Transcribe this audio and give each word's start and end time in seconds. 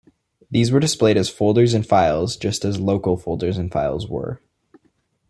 These 0.49 0.71
were 0.71 0.79
displayed 0.79 1.15
as 1.15 1.29
folders 1.29 1.75
and 1.75 1.85
files 1.85 2.35
just 2.35 2.65
as 2.65 2.79
local 2.79 3.17
folders 3.17 3.59
and 3.59 3.71
files 3.71 4.09
were. 4.09 4.41